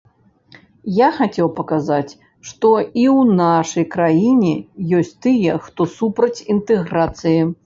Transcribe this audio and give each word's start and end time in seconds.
Я 0.93 1.09
хацеў 1.17 1.51
паказаць, 1.59 2.13
што 2.51 2.71
і 2.85 2.87
ў 3.17 3.21
нашай 3.43 3.85
краіне 3.97 4.55
ёсць 5.01 5.15
тыя, 5.27 5.61
хто 5.69 5.81
супраць 5.99 6.37
інтэграцыі. 6.57 7.39